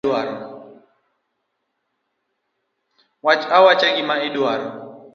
[3.25, 4.67] Wach awacha gima idwaro.